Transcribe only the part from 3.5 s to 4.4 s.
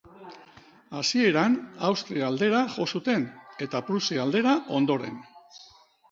eta Prusia